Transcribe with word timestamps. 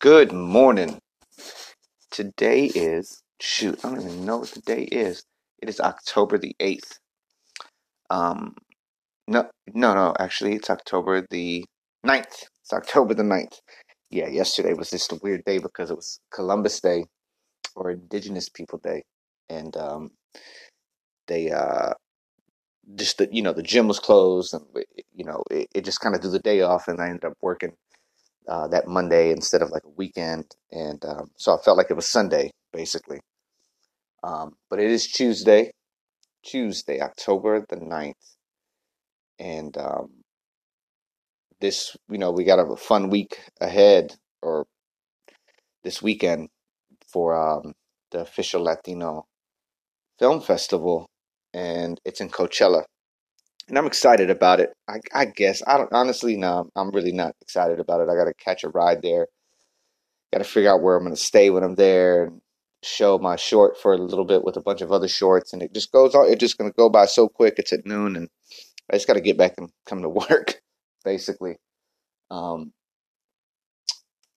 Good 0.00 0.32
morning. 0.32 0.98
Today 2.10 2.68
is, 2.74 3.22
shoot, 3.38 3.78
I 3.84 3.90
don't 3.90 4.00
even 4.00 4.24
know 4.24 4.38
what 4.38 4.50
the 4.52 4.62
day 4.62 4.84
is. 4.84 5.24
It 5.60 5.68
is 5.68 5.78
October 5.78 6.38
the 6.38 6.56
8th. 6.58 6.92
Um, 8.08 8.54
no, 9.28 9.50
no, 9.74 9.92
no, 9.92 10.14
actually, 10.18 10.54
it's 10.54 10.70
October 10.70 11.26
the 11.30 11.66
9th. 12.06 12.44
It's 12.62 12.72
October 12.72 13.12
the 13.12 13.24
9th. 13.24 13.58
Yeah, 14.10 14.28
yesterday 14.28 14.72
was 14.72 14.88
just 14.88 15.12
a 15.12 15.20
weird 15.22 15.44
day 15.44 15.58
because 15.58 15.90
it 15.90 15.96
was 15.96 16.18
Columbus 16.32 16.80
Day 16.80 17.04
or 17.76 17.90
Indigenous 17.90 18.48
People 18.48 18.80
Day. 18.82 19.02
And, 19.50 19.76
um, 19.76 20.12
they, 21.26 21.50
uh, 21.50 21.92
just 22.94 23.18
the, 23.18 23.28
you 23.30 23.42
know, 23.42 23.52
the 23.52 23.62
gym 23.62 23.86
was 23.86 23.98
closed 23.98 24.54
and, 24.54 24.64
you 25.14 25.26
know, 25.26 25.42
it, 25.50 25.68
it 25.74 25.84
just 25.84 26.00
kind 26.00 26.14
of 26.14 26.22
threw 26.22 26.30
the 26.30 26.38
day 26.38 26.62
off 26.62 26.88
and 26.88 27.02
I 27.02 27.08
ended 27.08 27.26
up 27.26 27.34
working 27.42 27.72
uh, 28.50 28.68
that 28.68 28.88
Monday 28.88 29.32
instead 29.32 29.62
of 29.62 29.70
like 29.72 29.84
a 29.86 29.90
weekend, 29.98 30.46
and 30.72 31.04
um, 31.06 31.30
so 31.36 31.54
I 31.56 31.62
felt 31.62 31.78
like 31.78 31.88
it 31.90 31.96
was 31.96 32.08
Sunday 32.08 32.52
basically. 32.74 33.20
Um, 34.24 34.56
but 34.70 34.80
it 34.80 34.90
is 34.90 35.08
Tuesday, 35.08 35.72
Tuesday, 36.44 37.00
October 37.00 37.64
the 37.68 37.76
9th. 37.76 38.14
and 39.40 39.76
um, 39.78 40.10
this 41.60 41.96
you 42.10 42.18
know 42.18 42.32
we 42.32 42.44
got 42.44 42.60
a 42.60 42.76
fun 42.76 43.10
week 43.10 43.40
ahead 43.60 44.16
or 44.42 44.66
this 45.84 46.02
weekend 46.02 46.48
for 47.08 47.34
um, 47.36 47.74
the 48.12 48.20
official 48.20 48.62
Latino 48.62 49.26
Film 50.18 50.40
Festival, 50.40 51.08
and 51.54 52.00
it's 52.04 52.20
in 52.20 52.30
Coachella 52.30 52.84
and 53.70 53.78
I'm 53.78 53.86
excited 53.86 54.30
about 54.30 54.60
it. 54.60 54.72
I, 54.88 55.00
I 55.14 55.24
guess 55.24 55.62
I 55.66 55.78
don't 55.78 55.92
honestly 55.92 56.36
no, 56.36 56.68
I'm 56.76 56.90
really 56.90 57.12
not 57.12 57.36
excited 57.40 57.80
about 57.80 58.00
it. 58.00 58.08
I 58.10 58.16
got 58.16 58.24
to 58.24 58.34
catch 58.34 58.64
a 58.64 58.68
ride 58.68 59.00
there. 59.00 59.28
Got 60.32 60.40
to 60.40 60.44
figure 60.44 60.70
out 60.70 60.82
where 60.82 60.96
I'm 60.96 61.04
going 61.04 61.14
to 61.14 61.20
stay 61.20 61.50
when 61.50 61.62
I'm 61.62 61.76
there 61.76 62.24
and 62.24 62.40
show 62.82 63.18
my 63.18 63.36
short 63.36 63.78
for 63.78 63.92
a 63.92 63.98
little 63.98 64.24
bit 64.24 64.44
with 64.44 64.56
a 64.56 64.60
bunch 64.60 64.80
of 64.80 64.92
other 64.92 65.08
shorts, 65.08 65.52
and 65.52 65.62
it 65.62 65.72
just 65.72 65.92
goes 65.92 66.14
on. 66.14 66.28
It's 66.28 66.40
just 66.40 66.58
going 66.58 66.70
to 66.70 66.76
go 66.76 66.88
by 66.88 67.06
so 67.06 67.28
quick. 67.28 67.54
It's 67.58 67.72
at 67.72 67.86
noon, 67.86 68.16
and 68.16 68.28
I 68.90 68.96
just 68.96 69.06
got 69.06 69.14
to 69.14 69.20
get 69.20 69.38
back 69.38 69.54
and 69.56 69.70
come 69.86 70.02
to 70.02 70.08
work, 70.30 70.60
basically. 71.04 71.56
Um, 72.30 72.72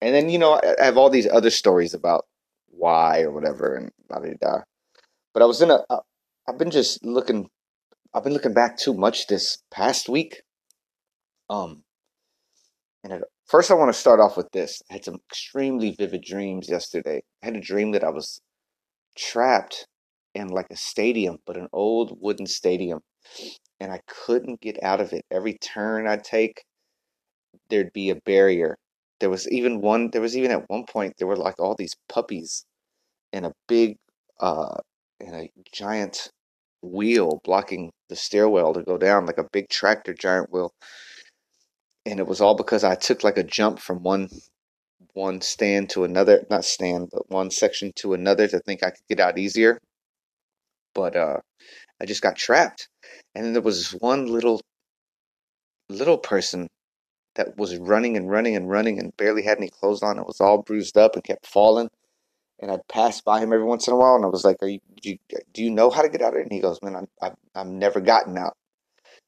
and 0.02 0.14
then 0.14 0.30
you 0.30 0.38
know 0.38 0.60
I 0.80 0.84
have 0.84 0.98
all 0.98 1.10
these 1.10 1.28
other 1.28 1.50
stories 1.50 1.94
about 1.94 2.26
why 2.70 3.22
or 3.22 3.32
whatever, 3.32 3.76
and 3.76 3.92
blah 4.08 4.20
blah 4.20 4.34
blah. 4.40 4.62
But 5.34 5.44
I 5.44 5.46
was 5.46 5.62
in 5.62 5.72
a. 5.72 5.80
I've 6.48 6.58
been 6.58 6.72
just 6.72 7.04
looking 7.06 7.50
I've 8.14 8.24
been 8.24 8.34
looking 8.34 8.54
back 8.54 8.78
too 8.78 8.94
much 8.94 9.26
this 9.26 9.58
past 9.72 10.08
week. 10.08 10.44
Um, 11.50 11.84
and 13.04 13.24
first, 13.48 13.72
I 13.72 13.74
want 13.74 13.92
to 13.92 14.00
start 14.00 14.20
off 14.20 14.38
with 14.38 14.52
this. 14.52 14.82
I 14.90 14.94
had 14.94 15.06
some 15.06 15.18
extremely 15.30 15.96
vivid 15.98 16.24
dreams 16.24 16.70
yesterday. 16.70 17.24
I 17.42 17.48
had 17.48 17.56
a 17.56 17.62
dream 17.62 17.92
that 17.92 18.04
I 18.04 18.10
was 18.10 18.40
trapped 19.18 19.88
in 20.36 20.50
like 20.50 20.68
a 20.72 20.76
stadium, 20.76 21.38
but 21.46 21.58
an 21.58 21.68
old 21.74 22.18
wooden 22.22 22.46
stadium, 22.46 23.00
and 23.80 23.92
I 23.92 24.00
couldn't 24.08 24.62
get 24.62 24.82
out 24.84 25.02
of 25.02 25.12
it. 25.12 25.26
Every 25.32 25.58
turn 25.58 26.08
I'd 26.08 26.24
take, 26.24 26.64
there'd 27.70 27.94
be 27.94 28.12
a 28.12 28.16
barrier. 28.16 28.78
There 29.20 29.30
was 29.30 29.50
even 29.50 29.82
one. 29.82 30.10
There 30.12 30.22
was 30.22 30.38
even 30.38 30.52
at 30.52 30.70
one 30.70 30.86
point 30.86 31.16
there 31.18 31.28
were 31.28 31.36
like 31.36 31.60
all 31.60 31.76
these 31.76 31.96
puppies 32.10 32.66
in 33.32 33.46
a 33.46 33.54
big, 33.68 33.98
uh, 34.40 34.78
in 35.20 35.34
a 35.34 35.50
giant 35.72 36.30
wheel 36.84 37.42
blocking 37.44 37.92
the 38.10 38.16
stairwell 38.16 38.74
to 38.74 38.84
go 38.84 38.98
down, 38.98 39.26
like 39.26 39.38
a 39.38 39.50
big 39.52 39.70
tractor 39.70 40.14
giant 40.14 40.52
wheel. 40.52 40.74
And 42.06 42.20
it 42.20 42.28
was 42.28 42.42
all 42.42 42.56
because 42.56 42.84
I 42.84 42.96
took 42.96 43.24
like 43.24 43.38
a 43.38 43.44
jump 43.44 43.80
from 43.80 44.04
one 44.04 44.30
one 45.14 45.42
stand 45.42 45.90
to 45.92 46.04
another, 46.04 46.46
not 46.50 46.66
stand, 46.66 47.10
but 47.12 47.30
one 47.30 47.52
section 47.52 47.92
to 47.98 48.14
another 48.14 48.48
to 48.48 48.60
think 48.60 48.84
I 48.84 48.90
could 48.90 49.08
get 49.10 49.20
out 49.20 49.38
easier. 49.38 49.80
But 50.94 51.16
uh 51.16 51.38
I 52.02 52.06
just 52.06 52.22
got 52.22 52.36
trapped. 52.36 52.90
And 53.36 53.46
then 53.46 53.54
there 53.54 53.62
was 53.62 53.92
one 53.92 54.28
little 54.28 54.62
little 55.90 56.18
person 56.18 56.68
that 57.36 57.58
was 57.58 57.78
running 57.78 58.18
and 58.18 58.30
running 58.30 58.56
and 58.56 58.70
running 58.70 59.00
and 59.00 59.16
barely 59.18 59.44
had 59.44 59.58
any 59.58 59.70
clothes 59.70 60.04
on. 60.04 60.20
It 60.20 60.28
was 60.28 60.42
all 60.42 60.62
bruised 60.62 60.98
up 60.98 61.16
and 61.16 61.24
kept 61.24 61.48
falling 61.48 61.90
and 62.64 62.72
I'd 62.72 62.88
pass 62.88 63.20
by 63.20 63.42
him 63.42 63.52
every 63.52 63.66
once 63.66 63.88
in 63.90 63.94
a 63.94 63.98
while, 63.98 64.16
and 64.16 64.24
I 64.24 64.30
was 64.30 64.46
like, 64.46 64.56
"Are 64.62 64.68
you? 64.68 64.80
Do 65.02 65.10
you, 65.10 65.18
do 65.54 65.62
you 65.62 65.70
know 65.70 65.90
how 65.90 66.02
to 66.02 66.08
get 66.08 66.22
out 66.22 66.34
of 66.34 66.40
it?" 66.40 66.44
And 66.44 66.52
he 66.52 66.62
goes, 66.62 66.80
"Man, 66.82 66.96
I, 66.96 67.28
I, 67.28 67.32
I've 67.54 67.68
never 67.68 68.00
gotten 68.00 68.38
out." 68.38 68.54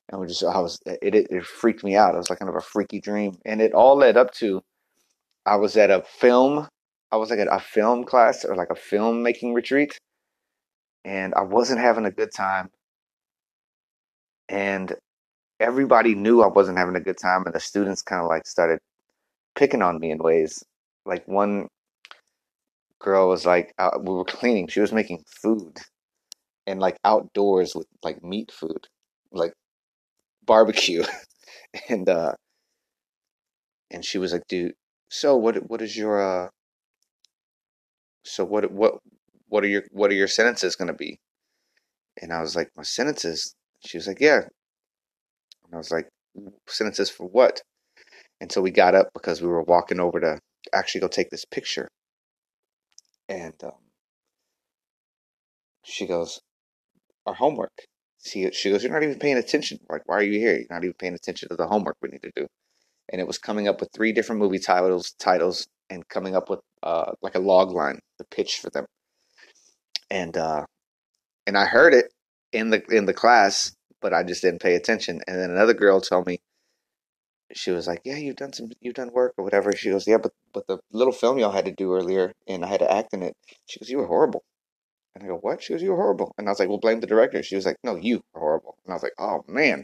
And 0.09 0.21
we 0.21 0.27
just, 0.27 0.43
I 0.43 0.59
was, 0.59 0.79
it, 0.85 1.13
it, 1.15 1.27
it 1.29 1.45
freaked 1.45 1.83
me 1.83 1.95
out. 1.97 2.13
It 2.13 2.17
was 2.17 2.29
like 2.29 2.39
kind 2.39 2.49
of 2.49 2.55
a 2.55 2.61
freaky 2.61 3.01
dream, 3.01 3.37
and 3.45 3.61
it 3.61 3.73
all 3.73 3.97
led 3.97 4.15
up 4.15 4.31
to, 4.35 4.61
I 5.45 5.57
was 5.57 5.75
at 5.75 5.91
a 5.91 6.03
film, 6.03 6.67
I 7.11 7.17
was 7.17 7.29
like 7.29 7.39
at 7.39 7.53
a 7.53 7.59
film 7.59 8.05
class 8.05 8.45
or 8.45 8.55
like 8.55 8.69
a 8.69 8.75
film 8.75 9.21
making 9.21 9.53
retreat, 9.53 9.97
and 11.03 11.33
I 11.35 11.41
wasn't 11.41 11.81
having 11.81 12.05
a 12.05 12.11
good 12.11 12.31
time, 12.33 12.69
and 14.47 14.93
everybody 15.59 16.15
knew 16.15 16.41
I 16.41 16.47
wasn't 16.47 16.77
having 16.77 16.95
a 16.95 17.01
good 17.01 17.17
time, 17.17 17.43
and 17.45 17.53
the 17.53 17.59
students 17.59 18.01
kind 18.01 18.21
of 18.21 18.29
like 18.29 18.47
started 18.47 18.79
picking 19.55 19.81
on 19.81 19.99
me 19.99 20.11
in 20.11 20.19
ways. 20.19 20.63
Like 21.05 21.27
one 21.27 21.67
girl 22.99 23.29
was 23.29 23.45
like, 23.45 23.73
uh, 23.77 23.91
we 24.01 24.13
were 24.13 24.25
cleaning. 24.25 24.67
She 24.67 24.79
was 24.81 24.91
making 24.91 25.23
food, 25.41 25.77
and 26.67 26.79
like 26.79 26.97
outdoors 27.05 27.75
with 27.75 27.87
like 28.03 28.23
meat 28.23 28.51
food, 28.51 28.87
like 29.31 29.53
barbecue, 30.45 31.03
and 31.89 32.09
uh, 32.09 32.33
and 33.91 34.03
she 34.05 34.17
was 34.17 34.31
like, 34.33 34.47
dude, 34.47 34.73
so 35.09 35.35
what? 35.35 35.69
What 35.69 35.81
is 35.81 35.95
your 35.97 36.21
uh? 36.21 36.49
So 38.25 38.43
what? 38.43 38.69
What? 38.71 38.95
What 39.47 39.63
are 39.63 39.67
your 39.67 39.83
What 39.91 40.11
are 40.11 40.15
your 40.15 40.27
sentences 40.27 40.75
gonna 40.75 40.93
be? 40.93 41.19
And 42.21 42.33
I 42.33 42.41
was 42.41 42.55
like, 42.57 42.69
my 42.75 42.83
sentences. 42.83 43.55
She 43.85 43.97
was 43.97 44.07
like, 44.07 44.19
yeah. 44.19 44.41
And 45.65 45.73
I 45.73 45.77
was 45.77 45.91
like, 45.91 46.07
sentences 46.67 47.09
for 47.09 47.27
what? 47.27 47.61
And 48.41 48.51
so 48.51 48.61
we 48.61 48.71
got 48.71 48.95
up 48.95 49.09
because 49.13 49.41
we 49.41 49.47
were 49.49 49.63
walking 49.63 49.99
over 49.99 50.19
to 50.21 50.39
actually 50.73 51.01
go 51.01 51.07
take 51.09 51.29
this 51.31 51.45
picture 51.45 51.89
and 53.29 53.53
um, 53.63 53.71
she 55.83 56.05
goes, 56.05 56.41
Our 57.25 57.33
homework. 57.33 57.73
She, 58.23 58.49
she 58.51 58.71
goes, 58.71 58.83
You're 58.83 58.93
not 58.93 59.03
even 59.03 59.19
paying 59.19 59.37
attention. 59.37 59.79
Like, 59.89 60.01
why 60.07 60.17
are 60.17 60.23
you 60.23 60.39
here? 60.39 60.57
You're 60.57 60.67
not 60.69 60.83
even 60.83 60.95
paying 60.95 61.13
attention 61.13 61.49
to 61.49 61.55
the 61.55 61.67
homework 61.67 61.97
we 62.01 62.09
need 62.09 62.23
to 62.23 62.31
do. 62.35 62.47
And 63.11 63.21
it 63.21 63.27
was 63.27 63.37
coming 63.37 63.67
up 63.67 63.79
with 63.79 63.89
three 63.93 64.11
different 64.11 64.41
movie 64.41 64.59
titles, 64.59 65.13
titles, 65.19 65.67
and 65.89 66.07
coming 66.09 66.35
up 66.35 66.49
with 66.49 66.59
uh, 66.81 67.11
like 67.21 67.35
a 67.35 67.39
log 67.39 67.71
line, 67.71 67.99
the 68.17 68.25
pitch 68.25 68.59
for 68.59 68.69
them. 68.71 68.85
And 70.09 70.35
uh, 70.35 70.65
and 71.47 71.57
I 71.57 71.65
heard 71.65 71.93
it 71.93 72.11
in 72.51 72.69
the 72.69 72.83
in 72.89 73.05
the 73.05 73.13
class, 73.13 73.75
but 74.01 74.13
I 74.13 74.23
just 74.23 74.41
didn't 74.41 74.61
pay 74.61 74.75
attention. 74.75 75.21
And 75.27 75.39
then 75.39 75.51
another 75.51 75.73
girl 75.73 76.01
told 76.01 76.25
me, 76.27 76.39
she 77.53 77.71
was 77.71 77.87
like, 77.87 78.01
"Yeah, 78.05 78.17
you've 78.17 78.35
done 78.37 78.53
some, 78.53 78.71
you've 78.81 78.95
done 78.95 79.11
work 79.13 79.33
or 79.37 79.43
whatever." 79.43 79.71
She 79.73 79.89
goes, 79.89 80.07
"Yeah, 80.07 80.17
but 80.17 80.33
but 80.53 80.67
the 80.67 80.79
little 80.91 81.13
film 81.13 81.37
y'all 81.37 81.51
had 81.51 81.65
to 81.65 81.71
do 81.71 81.93
earlier, 81.93 82.33
and 82.47 82.65
I 82.65 82.67
had 82.67 82.79
to 82.79 82.91
act 82.91 83.13
in 83.13 83.23
it." 83.23 83.35
She 83.67 83.79
goes, 83.79 83.89
"You 83.89 83.99
were 83.99 84.07
horrible." 84.07 84.43
And 85.15 85.23
I 85.23 85.27
go, 85.27 85.37
"What?" 85.37 85.63
She 85.63 85.73
goes, 85.73 85.81
"You 85.83 85.91
were 85.91 85.97
horrible." 85.97 86.33
And 86.37 86.47
I 86.47 86.51
was 86.51 86.59
like, 86.59 86.69
"Well, 86.69 86.79
blame 86.79 87.01
the 87.01 87.07
director." 87.07 87.43
She 87.43 87.55
was 87.55 87.65
like, 87.65 87.77
"No, 87.83 87.95
you 87.95 88.23
were 88.33 88.41
horrible." 88.41 88.77
And 88.85 88.93
I 88.93 88.95
was 88.95 89.03
like, 89.03 89.13
"Oh 89.19 89.43
man!" 89.47 89.83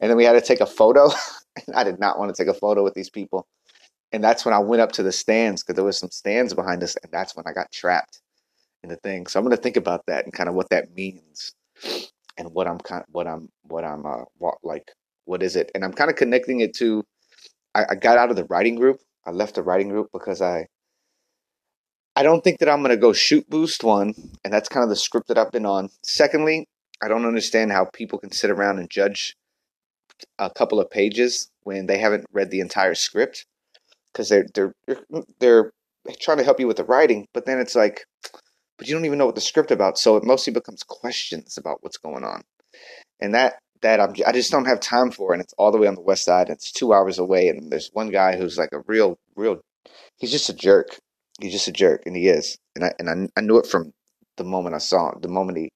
And 0.00 0.10
then 0.10 0.16
we 0.16 0.24
had 0.24 0.32
to 0.34 0.40
take 0.40 0.60
a 0.60 0.66
photo, 0.66 1.10
and 1.66 1.76
I 1.76 1.84
did 1.84 1.98
not 2.00 2.18
want 2.18 2.34
to 2.34 2.42
take 2.42 2.54
a 2.54 2.58
photo 2.58 2.84
with 2.84 2.94
these 2.94 3.10
people. 3.10 3.46
And 4.12 4.24
that's 4.24 4.44
when 4.44 4.54
I 4.54 4.58
went 4.60 4.82
up 4.82 4.92
to 4.92 5.02
the 5.02 5.12
stands 5.12 5.62
because 5.62 5.76
there 5.76 5.84
was 5.84 5.98
some 5.98 6.10
stands 6.10 6.54
behind 6.54 6.82
us, 6.82 6.96
and 7.02 7.12
that's 7.12 7.36
when 7.36 7.46
I 7.46 7.52
got 7.52 7.70
trapped 7.72 8.20
in 8.82 8.90
the 8.90 8.96
thing. 8.96 9.26
So 9.26 9.38
I'm 9.38 9.44
going 9.44 9.56
to 9.56 9.62
think 9.62 9.76
about 9.76 10.06
that 10.06 10.24
and 10.24 10.32
kind 10.32 10.48
of 10.48 10.54
what 10.54 10.70
that 10.70 10.94
means, 10.94 11.54
and 12.38 12.52
what 12.52 12.66
I'm 12.66 12.78
kind, 12.78 13.04
what 13.10 13.26
I'm, 13.26 13.48
what 13.62 13.84
I'm, 13.84 14.06
uh, 14.06 14.24
what, 14.38 14.56
like 14.64 14.90
what 15.30 15.44
is 15.44 15.54
it? 15.54 15.70
And 15.76 15.84
I'm 15.84 15.92
kind 15.92 16.10
of 16.10 16.16
connecting 16.16 16.58
it 16.58 16.74
to 16.78 17.04
I, 17.72 17.84
I 17.90 17.94
got 17.94 18.18
out 18.18 18.30
of 18.30 18.36
the 18.36 18.46
writing 18.46 18.74
group. 18.74 19.00
I 19.24 19.30
left 19.30 19.54
the 19.54 19.62
writing 19.62 19.88
group 19.88 20.08
because 20.12 20.42
I 20.42 20.66
I 22.16 22.24
don't 22.24 22.42
think 22.42 22.58
that 22.58 22.68
I'm 22.68 22.82
gonna 22.82 22.96
go 22.96 23.12
shoot 23.12 23.48
boost 23.48 23.84
one, 23.84 24.12
and 24.44 24.52
that's 24.52 24.68
kind 24.68 24.82
of 24.82 24.90
the 24.90 24.96
script 24.96 25.28
that 25.28 25.38
I've 25.38 25.52
been 25.52 25.66
on. 25.66 25.88
Secondly, 26.02 26.66
I 27.00 27.06
don't 27.06 27.24
understand 27.24 27.70
how 27.70 27.84
people 27.84 28.18
can 28.18 28.32
sit 28.32 28.50
around 28.50 28.80
and 28.80 28.90
judge 28.90 29.36
a 30.38 30.50
couple 30.50 30.80
of 30.80 30.90
pages 30.90 31.48
when 31.62 31.86
they 31.86 31.98
haven't 31.98 32.26
read 32.32 32.50
the 32.50 32.60
entire 32.60 32.96
script 32.96 33.46
because 34.12 34.28
they're 34.28 34.48
they're 34.54 34.74
they're 35.38 35.70
trying 36.18 36.38
to 36.38 36.44
help 36.44 36.58
you 36.58 36.66
with 36.66 36.78
the 36.78 36.84
writing, 36.84 37.28
but 37.32 37.46
then 37.46 37.60
it's 37.60 37.76
like, 37.76 38.04
but 38.76 38.88
you 38.88 38.94
don't 38.94 39.04
even 39.04 39.18
know 39.18 39.26
what 39.26 39.36
the 39.36 39.40
script 39.40 39.70
about, 39.70 39.96
so 39.96 40.16
it 40.16 40.24
mostly 40.24 40.52
becomes 40.52 40.82
questions 40.82 41.56
about 41.56 41.78
what's 41.82 41.98
going 41.98 42.24
on, 42.24 42.42
and 43.20 43.32
that 43.32 43.60
that 43.82 44.00
I'm, 44.00 44.14
I 44.26 44.32
just 44.32 44.50
don't 44.50 44.66
have 44.66 44.80
time 44.80 45.10
for, 45.10 45.32
and 45.32 45.42
it's 45.42 45.54
all 45.58 45.72
the 45.72 45.78
way 45.78 45.86
on 45.86 45.94
the 45.94 46.00
west 46.00 46.24
side. 46.24 46.48
It's 46.48 46.72
two 46.72 46.92
hours 46.92 47.18
away, 47.18 47.48
and 47.48 47.70
there's 47.70 47.90
one 47.92 48.10
guy 48.10 48.36
who's 48.36 48.58
like 48.58 48.72
a 48.72 48.80
real, 48.86 49.18
real. 49.36 49.60
He's 50.18 50.30
just 50.30 50.48
a 50.48 50.54
jerk. 50.54 50.98
He's 51.40 51.52
just 51.52 51.68
a 51.68 51.72
jerk, 51.72 52.02
and 52.06 52.16
he 52.16 52.28
is. 52.28 52.58
And 52.76 52.84
I 52.84 52.92
and 52.98 53.10
I, 53.10 53.38
I 53.38 53.42
knew 53.42 53.58
it 53.58 53.66
from 53.66 53.92
the 54.36 54.44
moment 54.44 54.74
I 54.74 54.78
saw 54.78 55.12
him, 55.12 55.20
the 55.20 55.28
moment 55.28 55.58
he, 55.58 55.70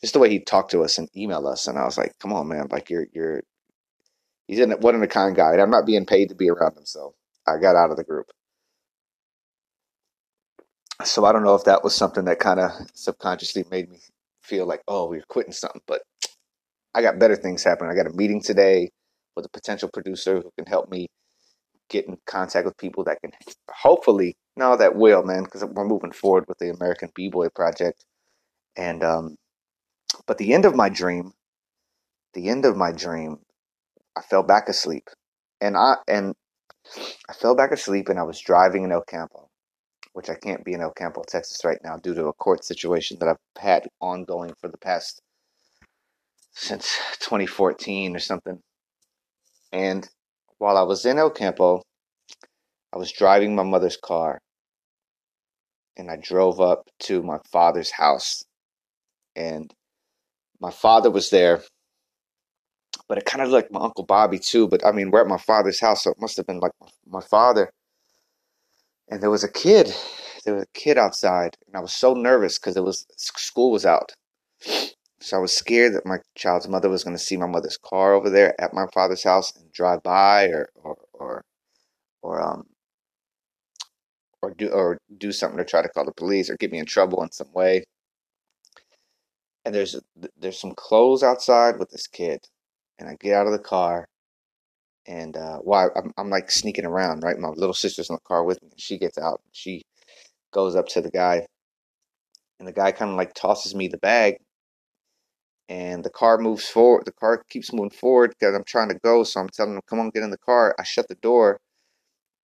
just 0.00 0.12
the 0.12 0.18
way 0.18 0.30
he 0.30 0.40
talked 0.40 0.72
to 0.72 0.82
us 0.82 0.98
and 0.98 1.08
emailed 1.16 1.50
us, 1.50 1.66
and 1.66 1.78
I 1.78 1.84
was 1.84 1.98
like, 1.98 2.12
come 2.20 2.32
on, 2.32 2.48
man, 2.48 2.68
like 2.70 2.90
you're 2.90 3.06
you're. 3.12 3.42
He's 4.48 4.58
in 4.58 4.74
wasn't 4.80 5.04
a 5.04 5.08
kind 5.08 5.34
guy, 5.34 5.52
and 5.52 5.62
I'm 5.62 5.70
not 5.70 5.86
being 5.86 6.06
paid 6.06 6.28
to 6.28 6.34
be 6.34 6.50
around 6.50 6.76
him, 6.76 6.84
so 6.84 7.14
I 7.46 7.58
got 7.58 7.76
out 7.76 7.90
of 7.90 7.96
the 7.96 8.04
group. 8.04 8.30
So 11.04 11.24
I 11.24 11.32
don't 11.32 11.44
know 11.44 11.54
if 11.54 11.64
that 11.64 11.82
was 11.82 11.94
something 11.94 12.24
that 12.26 12.38
kind 12.38 12.60
of 12.60 12.70
subconsciously 12.94 13.64
made 13.70 13.90
me 13.90 13.98
feel 14.42 14.66
like, 14.66 14.82
oh, 14.86 15.08
we 15.08 15.18
are 15.18 15.24
quitting 15.28 15.52
something. 15.52 15.80
But 15.86 16.02
I 16.94 17.02
got 17.02 17.18
better 17.18 17.36
things 17.36 17.64
happening. 17.64 17.90
I 17.90 17.96
got 17.96 18.10
a 18.10 18.16
meeting 18.16 18.40
today 18.40 18.90
with 19.34 19.44
a 19.44 19.50
potential 19.50 19.90
producer 19.92 20.36
who 20.36 20.50
can 20.56 20.66
help 20.66 20.90
me 20.90 21.08
get 21.90 22.06
in 22.06 22.16
contact 22.26 22.64
with 22.64 22.76
people 22.76 23.04
that 23.04 23.20
can 23.20 23.32
hopefully, 23.70 24.36
no, 24.56 24.76
that 24.76 24.94
will, 24.94 25.22
man, 25.24 25.44
because 25.44 25.64
we're 25.64 25.84
moving 25.84 26.12
forward 26.12 26.44
with 26.48 26.58
the 26.58 26.70
American 26.70 27.10
B 27.14 27.28
Boy 27.28 27.48
project. 27.48 28.04
And, 28.76 29.02
um, 29.02 29.36
but 30.26 30.38
the 30.38 30.54
end 30.54 30.64
of 30.64 30.76
my 30.76 30.88
dream, 30.88 31.32
the 32.34 32.48
end 32.48 32.64
of 32.64 32.76
my 32.76 32.92
dream, 32.92 33.38
I 34.16 34.22
fell 34.22 34.42
back 34.42 34.68
asleep. 34.68 35.08
And 35.60 35.76
I, 35.76 35.96
and 36.06 36.34
I 37.28 37.32
fell 37.32 37.56
back 37.56 37.72
asleep 37.72 38.08
and 38.08 38.18
I 38.18 38.22
was 38.22 38.40
driving 38.40 38.84
in 38.84 38.92
El 38.92 39.02
Campo, 39.02 39.48
which 40.12 40.30
I 40.30 40.34
can't 40.34 40.64
be 40.64 40.74
in 40.74 40.80
El 40.80 40.92
Campo, 40.92 41.22
Texas 41.26 41.64
right 41.64 41.78
now 41.82 41.96
due 41.96 42.14
to 42.14 42.26
a 42.26 42.32
court 42.32 42.64
situation 42.64 43.18
that 43.18 43.28
I've 43.28 43.62
had 43.62 43.88
ongoing 44.00 44.52
for 44.60 44.68
the 44.68 44.78
past 44.78 45.20
since 46.54 46.96
2014 47.20 48.16
or 48.16 48.20
something. 48.20 48.60
And 49.72 50.08
while 50.58 50.76
I 50.76 50.82
was 50.82 51.04
in 51.04 51.18
El 51.18 51.30
Campo, 51.30 51.82
I 52.92 52.98
was 52.98 53.12
driving 53.12 53.54
my 53.54 53.64
mother's 53.64 53.96
car 53.96 54.40
and 55.96 56.10
I 56.10 56.16
drove 56.16 56.60
up 56.60 56.88
to 57.00 57.22
my 57.22 57.38
father's 57.50 57.90
house. 57.90 58.44
And 59.36 59.72
my 60.60 60.70
father 60.70 61.10
was 61.10 61.30
there, 61.30 61.62
but 63.08 63.18
it 63.18 63.24
kind 63.24 63.42
of 63.42 63.50
looked 63.50 63.72
like 63.72 63.80
my 63.80 63.84
Uncle 63.84 64.04
Bobby 64.04 64.38
too. 64.38 64.68
But 64.68 64.86
I 64.86 64.92
mean, 64.92 65.10
we're 65.10 65.22
at 65.22 65.26
my 65.26 65.38
father's 65.38 65.80
house, 65.80 66.04
so 66.04 66.10
it 66.10 66.20
must 66.20 66.36
have 66.36 66.46
been 66.46 66.60
like 66.60 66.72
my 67.06 67.20
father. 67.20 67.70
And 69.10 69.20
there 69.20 69.30
was 69.30 69.44
a 69.44 69.50
kid. 69.50 69.92
There 70.44 70.54
was 70.54 70.64
a 70.64 70.78
kid 70.78 70.98
outside, 70.98 71.56
and 71.66 71.76
I 71.76 71.80
was 71.80 71.92
so 71.92 72.14
nervous 72.14 72.58
because 72.58 72.76
it 72.76 72.84
was 72.84 73.06
school 73.16 73.72
was 73.72 73.84
out. 73.84 74.12
So 75.24 75.38
I 75.38 75.40
was 75.40 75.56
scared 75.56 75.94
that 75.94 76.04
my 76.04 76.18
child's 76.34 76.68
mother 76.68 76.90
was 76.90 77.02
going 77.02 77.16
to 77.16 77.22
see 77.22 77.38
my 77.38 77.46
mother's 77.46 77.78
car 77.78 78.12
over 78.12 78.28
there 78.28 78.60
at 78.60 78.74
my 78.74 78.84
father's 78.92 79.24
house 79.24 79.56
and 79.56 79.72
drive 79.72 80.02
by 80.02 80.48
or 80.48 80.68
or 80.74 80.96
or, 81.14 81.44
or 82.20 82.42
um 82.42 82.66
or 84.42 84.52
do 84.52 84.68
or 84.68 84.98
do 85.16 85.32
something 85.32 85.56
to 85.56 85.64
try 85.64 85.80
to 85.80 85.88
call 85.88 86.04
the 86.04 86.12
police 86.12 86.50
or 86.50 86.56
get 86.58 86.70
me 86.70 86.78
in 86.78 86.84
trouble 86.84 87.22
in 87.22 87.32
some 87.32 87.50
way. 87.54 87.84
And 89.64 89.74
there's 89.74 89.98
there's 90.38 90.60
some 90.60 90.74
clothes 90.76 91.22
outside 91.22 91.78
with 91.78 91.88
this 91.88 92.06
kid, 92.06 92.40
and 92.98 93.08
I 93.08 93.16
get 93.18 93.34
out 93.34 93.46
of 93.46 93.52
the 93.52 93.58
car, 93.58 94.06
and 95.06 95.38
uh, 95.38 95.60
well, 95.62 95.90
I'm 95.96 96.12
I'm 96.18 96.28
like 96.28 96.50
sneaking 96.50 96.84
around, 96.84 97.22
right? 97.22 97.38
My 97.38 97.48
little 97.48 97.72
sister's 97.72 98.10
in 98.10 98.16
the 98.16 98.20
car 98.28 98.44
with 98.44 98.62
me, 98.62 98.68
and 98.72 98.80
she 98.80 98.98
gets 98.98 99.16
out. 99.16 99.40
She 99.52 99.84
goes 100.52 100.76
up 100.76 100.86
to 100.88 101.00
the 101.00 101.10
guy, 101.10 101.46
and 102.58 102.68
the 102.68 102.72
guy 102.72 102.92
kind 102.92 103.10
of 103.10 103.16
like 103.16 103.32
tosses 103.32 103.74
me 103.74 103.88
the 103.88 103.96
bag, 103.98 104.36
and 105.68 106.04
the 106.04 106.10
car 106.10 106.38
moves 106.38 106.68
forward. 106.68 107.04
The 107.06 107.12
car 107.12 107.42
keeps 107.50 107.72
moving 107.72 107.90
forward 107.90 108.34
because 108.38 108.54
I'm 108.54 108.64
trying 108.64 108.90
to 108.90 108.98
go. 109.02 109.24
So 109.24 109.40
I'm 109.40 109.48
telling 109.48 109.74
him, 109.74 109.82
"Come 109.88 110.00
on, 110.00 110.10
get 110.10 110.22
in 110.22 110.30
the 110.30 110.38
car." 110.38 110.74
I 110.78 110.84
shut 110.84 111.08
the 111.08 111.14
door, 111.16 111.60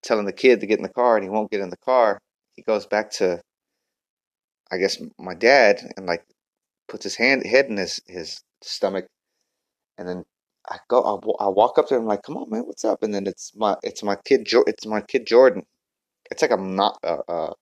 telling 0.03 0.25
the 0.25 0.33
kid 0.33 0.59
to 0.61 0.67
get 0.67 0.79
in 0.79 0.83
the 0.83 0.89
car, 0.89 1.15
and 1.17 1.23
he 1.23 1.29
won't 1.29 1.51
get 1.51 1.61
in 1.61 1.69
the 1.69 1.77
car. 1.77 2.19
He 2.55 2.63
goes 2.63 2.85
back 2.85 3.11
to, 3.13 3.41
I 4.71 4.77
guess, 4.77 4.97
my 5.19 5.35
dad, 5.35 5.81
and 5.97 6.05
like 6.05 6.25
puts 6.87 7.03
his 7.03 7.15
hand 7.15 7.45
head 7.45 7.67
in 7.67 7.77
his 7.77 7.99
his 8.07 8.41
stomach, 8.61 9.07
and 9.97 10.07
then 10.07 10.23
I 10.69 10.77
go. 10.89 11.03
I, 11.39 11.45
I 11.45 11.49
walk 11.49 11.77
up 11.77 11.87
to 11.89 11.95
him 11.95 12.05
like, 12.05 12.23
"Come 12.23 12.37
on, 12.37 12.49
man, 12.49 12.63
what's 12.65 12.85
up?" 12.85 13.03
And 13.03 13.13
then 13.13 13.27
it's 13.27 13.53
my 13.55 13.77
it's 13.83 14.03
my 14.03 14.15
kid. 14.25 14.47
It's 14.67 14.85
my 14.85 15.01
kid 15.01 15.27
Jordan. 15.27 15.63
It's 16.31 16.41
like 16.41 16.51
I'm 16.51 16.75
not. 16.75 16.99
Uh, 17.03 17.21
uh, 17.27 17.53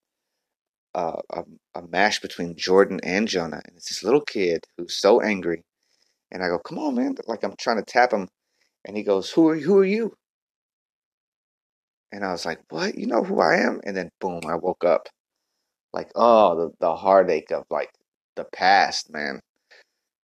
uh, 0.99 1.21
a, 1.31 1.43
a 1.79 1.87
mash 1.87 2.19
between 2.19 2.57
Jordan 2.57 2.99
and 3.03 3.27
Jonah, 3.27 3.61
and 3.65 3.77
it's 3.77 3.89
this 3.89 4.03
little 4.03 4.21
kid 4.21 4.65
who's 4.77 4.99
so 4.99 5.21
angry. 5.21 5.63
And 6.31 6.43
I 6.43 6.47
go, 6.49 6.59
"Come 6.59 6.79
on, 6.79 6.95
man!" 6.95 7.15
Like 7.27 7.43
I'm 7.43 7.55
trying 7.57 7.77
to 7.77 7.83
tap 7.83 8.11
him, 8.11 8.27
and 8.85 8.97
he 8.97 9.03
goes, 9.03 9.31
"Who 9.31 9.47
are 9.49 9.55
who 9.57 9.77
are 9.77 9.85
you?" 9.85 10.13
And 12.11 12.25
I 12.25 12.31
was 12.31 12.45
like, 12.45 12.59
"What? 12.69 12.97
You 12.97 13.07
know 13.07 13.23
who 13.23 13.39
I 13.39 13.57
am?" 13.57 13.79
And 13.85 13.95
then 13.95 14.09
boom, 14.19 14.41
I 14.47 14.55
woke 14.55 14.83
up. 14.83 15.07
Like, 15.93 16.11
oh, 16.15 16.55
the 16.57 16.71
the 16.79 16.95
heartache 16.95 17.51
of 17.51 17.63
like 17.69 17.91
the 18.35 18.45
past, 18.45 19.11
man. 19.11 19.39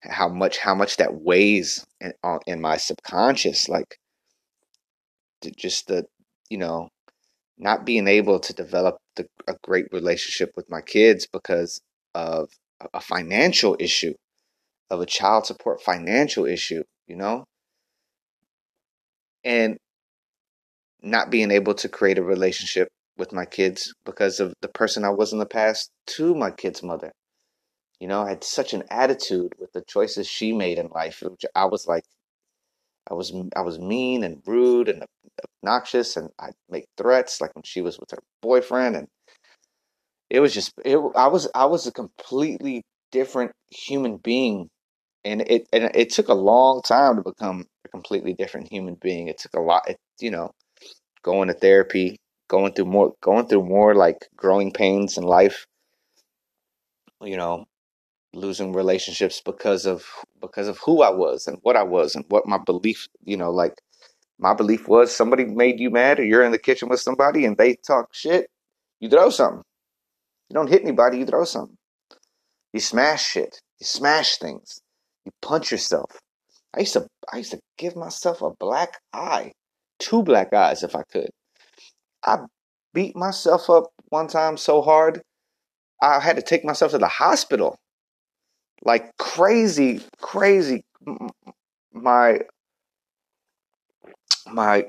How 0.04 0.28
much 0.30 0.58
how 0.58 0.76
much 0.76 0.98
that 0.98 1.14
weighs 1.14 1.86
in, 2.02 2.14
in 2.48 2.62
my 2.62 2.78
subconscious, 2.78 3.69
like 3.69 3.98
just 5.58 5.88
the 5.88 6.06
you 6.50 6.58
know 6.58 6.90
not 7.58 7.86
being 7.86 8.08
able 8.08 8.40
to 8.40 8.54
develop 8.54 8.98
the, 9.16 9.28
a 9.48 9.54
great 9.64 9.86
relationship 9.92 10.52
with 10.56 10.70
my 10.70 10.82
kids 10.82 11.28
because 11.32 11.82
of 12.16 12.50
a 12.94 13.02
financial 13.02 13.76
issue, 13.80 14.14
of 14.90 15.02
a 15.02 15.06
child 15.06 15.46
support 15.46 15.82
financial 15.82 16.46
issue, 16.46 16.84
you 17.08 17.16
know? 17.16 17.46
And 19.44 19.78
not 21.02 21.30
being 21.30 21.52
able 21.52 21.74
to 21.76 21.90
create 21.90 22.18
a 22.18 22.24
relationship 22.24 22.88
with 23.18 23.34
my 23.34 23.46
kids 23.46 23.94
because 24.06 24.40
of 24.40 24.54
the 24.62 24.68
person 24.68 25.04
I 25.04 25.10
was 25.10 25.34
in 25.34 25.40
the 25.40 25.46
past 25.46 25.92
to 26.08 26.34
my 26.34 26.50
kid's 26.50 26.82
mother. 26.82 27.12
You 28.00 28.08
know, 28.08 28.24
I 28.24 28.30
had 28.30 28.44
such 28.44 28.74
an 28.74 28.84
attitude 28.90 29.54
with 29.60 29.72
the 29.74 29.84
choices 29.88 30.28
she 30.28 30.52
made 30.52 30.78
in 30.78 30.88
life. 30.88 31.22
Which 31.22 31.46
I 31.56 31.66
was 31.66 31.88
like, 31.88 32.04
I 33.10 33.14
was 33.14 33.34
I 33.56 33.62
was 33.62 33.80
mean 33.80 34.24
and 34.24 34.42
rude 34.46 34.90
and 34.90 35.04
obnoxious, 35.62 36.18
and 36.18 36.30
I'd 36.40 36.54
make 36.70 36.86
threats 36.98 37.42
like 37.42 37.56
when 37.56 37.64
she 37.64 37.82
was 37.82 38.00
with 38.00 38.12
her 38.12 38.24
boyfriend, 38.42 38.96
and 38.96 39.08
it 40.30 40.40
was 40.40 40.54
just 40.54 40.74
it. 40.86 40.98
I 41.16 41.28
was 41.28 41.50
I 41.54 41.66
was 41.66 41.88
a 41.88 41.92
completely 41.92 42.84
different 43.12 43.52
human 43.70 44.18
being, 44.18 44.70
and 45.26 45.42
it 45.42 45.68
and 45.74 45.92
it 45.96 46.12
took 46.12 46.30
a 46.30 46.34
long 46.34 46.82
time 46.82 47.18
to 47.18 47.24
become 47.24 47.66
a 47.86 47.90
completely 47.90 48.34
different 48.34 48.72
human 48.72 48.96
being. 48.96 49.28
It 49.28 49.38
took 49.38 49.54
a 49.56 49.62
lot, 49.62 49.90
it, 49.90 49.98
you 50.20 50.32
know, 50.32 50.52
going 51.24 51.50
to 51.50 51.54
therapy, 51.54 52.18
going 52.50 52.74
through 52.74 52.86
more, 52.86 53.14
going 53.22 53.48
through 53.48 53.66
more 53.66 53.96
like 53.96 54.28
growing 54.36 54.72
pains 54.72 55.18
in 55.18 55.24
life. 55.24 55.66
You 57.22 57.38
know, 57.38 57.66
losing 58.33 58.74
relationships 58.74 59.41
because 59.44 59.85
of 59.85 60.06
because 60.41 60.68
of 60.68 60.77
who 60.80 61.01
I 61.01 61.09
was 61.09 61.47
and 61.47 61.57
what 61.62 61.75
I 61.75 61.83
was 61.83 62.15
and 62.15 62.25
what 62.30 62.47
my 62.47 62.57
belief, 62.57 63.07
you 63.24 63.38
know, 63.38 63.51
like 63.51 63.80
my 64.39 64.53
belief 64.53 64.88
was 64.88 65.15
somebody 65.15 65.45
made 65.45 65.80
you 65.80 65.89
mad 65.89 66.19
or 66.19 66.25
you're 66.25 66.44
in 66.44 66.51
the 66.51 66.57
kitchen 66.57 66.89
with 66.89 67.00
somebody 67.00 67.45
and 67.45 67.57
they 67.57 67.75
talk 67.75 68.13
shit, 68.13 68.47
you 69.00 69.09
throw 69.09 69.30
something. 69.30 69.63
You 70.49 70.56
don't 70.56 70.69
hit 70.69 70.81
anybody, 70.81 71.19
you 71.19 71.25
throw 71.25 71.45
something. 71.45 71.78
You 72.73 72.80
smash 72.80 73.25
shit. 73.25 73.59
You 73.80 73.85
smash 73.85 74.37
things. 74.37 74.81
You 75.25 75.31
punch 75.42 75.71
yourself. 75.71 76.19
I 76.75 76.81
used 76.81 76.94
to 76.94 77.07
I 77.31 77.37
used 77.37 77.52
to 77.52 77.59
give 77.78 77.95
myself 77.95 78.42
a 78.42 78.52
black 78.59 78.99
eye. 79.13 79.52
Two 79.99 80.23
black 80.23 80.54
eyes 80.54 80.83
if 80.83 80.95
I 80.95 81.04
could. 81.11 81.30
I 82.25 82.40
beat 82.94 83.16
myself 83.16 83.69
up 83.69 83.85
one 84.09 84.28
time 84.28 84.57
so 84.57 84.81
hard 84.81 85.21
I 86.02 86.19
had 86.19 86.35
to 86.35 86.42
take 86.42 86.66
myself 86.66 86.92
to 86.92 86.97
the 86.97 87.07
hospital 87.07 87.78
like 88.85 89.11
crazy, 89.18 90.02
crazy. 90.21 90.83
My 91.94 92.40
my 94.52 94.85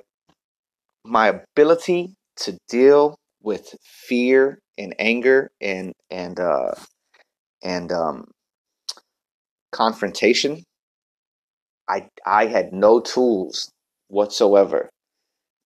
my 1.05 1.29
ability 1.29 2.15
to 2.37 2.57
deal 2.69 3.17
with 3.43 3.75
fear 3.83 4.59
and 4.79 4.95
anger 4.99 5.51
and 5.61 5.93
and 6.11 6.41
uh, 6.41 6.75
and 7.63 7.93
um, 7.93 8.31
confrontation. 9.73 10.65
I 11.89 12.09
I 12.27 12.47
had 12.47 12.73
no 12.73 13.01
tools 13.01 13.71
whatsoever 14.09 14.89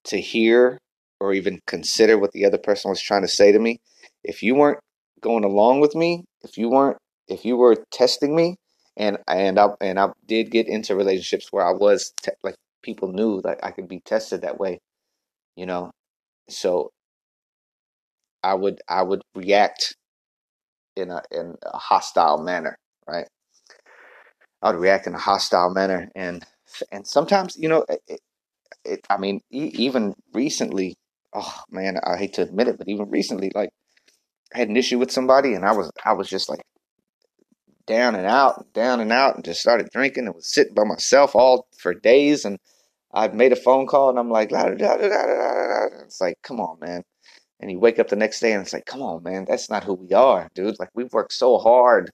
to 0.04 0.20
hear 0.20 0.78
or 1.20 1.32
even 1.32 1.61
consider 1.66 2.18
what 2.18 2.32
the 2.32 2.44
other 2.44 2.58
person 2.58 2.90
was 2.90 3.00
trying 3.00 3.23
to 3.23 3.28
say 3.28 3.52
to 3.52 3.58
me. 3.58 3.78
If 4.25 4.42
you 4.42 4.54
weren't 4.54 4.80
going 5.20 5.44
along 5.44 5.80
with 5.80 5.94
me, 5.94 6.25
if 6.42 6.56
you 6.56 6.68
weren't 6.68 6.99
if 7.28 7.44
you 7.44 7.56
were 7.56 7.76
testing 7.92 8.37
me, 8.37 8.56
and 8.97 9.18
and 9.28 9.58
I 9.58 9.68
and 9.80 10.00
I 10.00 10.11
did 10.26 10.50
get 10.50 10.68
into 10.68 10.97
relationships 10.97 11.49
where 11.52 11.66
I 11.66 11.73
was 11.73 12.12
te- 12.23 12.32
like 12.44 12.56
people 12.82 13.12
knew 13.12 13.42
that 13.42 13.61
I 13.64 13.73
could 13.73 13.88
be 13.88 14.00
tested 14.00 14.42
that 14.42 14.61
way, 14.61 14.80
you 15.56 15.66
know, 15.66 15.92
so 16.50 16.90
I 18.44 18.54
would 18.54 18.80
I 18.88 19.02
would 19.02 19.23
react 19.35 19.97
in 20.97 21.11
a 21.11 21.23
in 21.32 21.56
a 21.62 21.78
hostile 21.78 22.38
manner, 22.42 22.76
right? 23.08 23.28
I 24.62 24.73
would 24.73 24.80
react 24.80 25.06
in 25.08 25.14
a 25.14 25.18
hostile 25.20 25.70
manner, 25.70 26.11
and 26.16 26.44
and 26.92 27.06
sometimes 27.06 27.56
you 27.58 27.68
know, 27.68 27.85
it, 27.88 28.20
it, 28.87 29.00
I 29.11 29.18
mean, 29.18 29.40
e- 29.52 29.73
even 29.76 30.14
recently, 30.35 30.97
oh 31.35 31.62
man, 31.70 31.99
I 32.04 32.18
hate 32.18 32.35
to 32.35 32.42
admit 32.42 32.68
it, 32.68 32.78
but 32.78 32.88
even 32.88 33.11
recently, 33.11 33.52
like 33.54 33.70
I 34.54 34.58
had 34.58 34.68
an 34.70 34.76
issue 34.78 34.99
with 34.99 35.12
somebody, 35.12 35.54
and 35.54 35.64
I 35.66 35.73
was 35.73 35.90
I 36.04 36.14
was 36.14 36.28
just 36.28 36.49
like 36.50 36.62
down 37.88 38.14
and 38.14 38.26
out, 38.26 38.73
down 38.73 39.00
and 39.00 39.11
out, 39.11 39.35
and 39.35 39.45
just 39.45 39.61
started 39.61 39.88
drinking 39.92 40.26
and 40.26 40.35
was 40.35 40.52
sitting 40.52 40.75
by 40.75 40.85
myself 40.85 41.35
all 41.35 41.66
for 41.76 41.92
days. 41.92 42.45
And 42.45 42.59
I 43.12 43.26
made 43.28 43.52
a 43.52 43.57
phone 43.57 43.88
call, 43.88 44.11
and 44.11 44.18
I'm 44.18 44.30
like, 44.30 44.52
la, 44.52 44.68
da, 44.68 44.76
da, 44.76 44.97
da, 44.97 45.87
it's 46.04 46.21
like, 46.21 46.37
come 46.42 46.61
on, 46.61 46.78
man. 46.80 47.02
And 47.61 47.71
you 47.71 47.78
wake 47.80 47.99
up 47.99 48.09
the 48.09 48.16
next 48.16 48.40
day 48.40 48.52
and 48.52 48.62
it's 48.62 48.73
like, 48.73 48.87
come 48.87 49.02
on, 49.02 49.23
man, 49.23 49.45
that's 49.45 49.68
not 49.68 49.85
who 49.85 49.95
we 49.95 50.12
are, 50.12 50.49
dude. 50.54 50.78
Like 50.78 50.90
we've 50.95 51.12
worked 51.12 51.33
so 51.33 51.59
hard. 51.59 52.11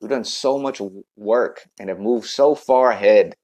We've 0.00 0.10
done 0.10 0.24
so 0.24 0.58
much 0.58 0.80
work 1.16 1.66
and 1.80 1.88
have 1.88 1.98
moved 1.98 2.26
so 2.26 2.54
far 2.54 2.90
ahead 2.90 3.34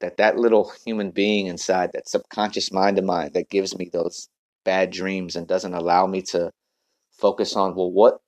that 0.00 0.16
that 0.16 0.36
little 0.36 0.72
human 0.84 1.10
being 1.10 1.46
inside, 1.46 1.90
that 1.92 2.08
subconscious 2.08 2.72
mind 2.72 2.98
of 2.98 3.04
mine 3.04 3.30
that 3.34 3.50
gives 3.50 3.76
me 3.76 3.88
those 3.92 4.28
bad 4.64 4.90
dreams 4.90 5.36
and 5.36 5.46
doesn't 5.46 5.74
allow 5.74 6.06
me 6.06 6.22
to 6.22 6.50
focus 7.12 7.54
on, 7.54 7.76
well, 7.76 7.92
what 7.92 8.18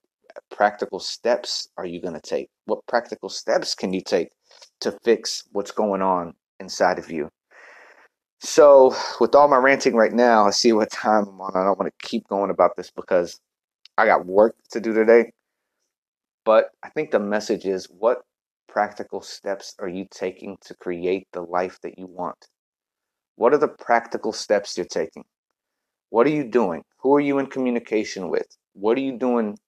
practical 0.50 1.00
steps 1.00 1.68
are 1.76 1.86
you 1.86 2.00
going 2.00 2.14
to 2.14 2.20
take? 2.20 2.48
What 2.66 2.86
practical 2.86 3.28
steps 3.28 3.74
can 3.74 3.92
you 3.92 4.00
take 4.00 4.28
to 4.80 4.92
fix 5.04 5.42
what's 5.52 5.70
going 5.70 6.02
on 6.02 6.34
inside 6.60 6.98
of 6.98 7.10
you? 7.10 7.30
So, 8.40 8.94
with 9.20 9.34
all 9.34 9.48
my 9.48 9.58
ranting 9.58 9.94
right 9.94 10.12
now, 10.12 10.46
I 10.46 10.50
see 10.50 10.72
what 10.72 10.90
time 10.90 11.26
I'm 11.28 11.40
on. 11.40 11.52
I 11.54 11.64
don't 11.64 11.78
want 11.78 11.92
to 11.92 12.08
keep 12.08 12.26
going 12.28 12.50
about 12.50 12.76
this 12.76 12.90
because 12.90 13.38
I 13.96 14.06
got 14.06 14.26
work 14.26 14.56
to 14.72 14.80
do 14.80 14.92
today. 14.92 15.32
But 16.44 16.70
I 16.82 16.88
think 16.88 17.10
the 17.12 17.20
message 17.20 17.66
is 17.66 17.86
what 17.86 18.22
practical 18.68 19.20
steps 19.20 19.76
are 19.78 19.88
you 19.88 20.06
taking 20.10 20.56
to 20.62 20.74
create 20.74 21.28
the 21.32 21.42
life 21.42 21.78
that 21.82 21.98
you 21.98 22.06
want? 22.06 22.48
What 23.36 23.54
are 23.54 23.58
the 23.58 23.68
practical 23.68 24.32
steps 24.32 24.76
you're 24.76 24.86
taking? 24.86 25.24
What 26.10 26.26
are 26.26 26.30
you 26.30 26.44
doing? 26.44 26.82
Who 26.98 27.14
are 27.14 27.20
you 27.20 27.38
in 27.38 27.46
communication 27.46 28.28
with? 28.28 28.46
What 28.72 28.96
are 28.98 29.02
you 29.02 29.18
doing 29.18 29.58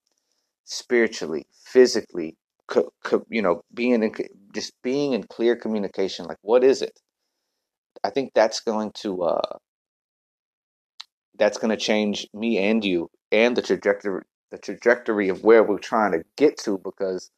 spiritually, 0.65 1.47
physically? 1.65 2.37
Co- 2.69 2.93
co- 3.05 3.27
you 3.31 3.43
know, 3.43 3.63
being 3.75 4.03
in 4.03 4.13
just 4.55 4.73
being 4.83 5.13
in 5.15 5.25
clear 5.25 5.57
communication. 5.57 6.27
Like, 6.27 6.39
what 6.43 6.65
is 6.65 6.83
it? 6.83 6.99
I 8.05 8.11
think 8.11 8.33
that's 8.35 8.61
going 8.61 8.93
to 9.03 9.23
uh, 9.25 9.59
that's 11.39 11.59
going 11.59 11.71
to 11.71 11.77
change 11.77 12.27
me 12.35 12.59
and 12.59 12.85
you 12.85 13.11
and 13.33 13.57
the 13.57 13.63
trajectory 13.63 14.23
the 14.51 14.59
trajectory 14.59 15.29
of 15.29 15.43
where 15.45 15.65
we're 15.65 15.79
trying 15.79 16.13
to 16.13 16.25
get 16.37 16.59
to 16.59 16.79
because 16.79 17.31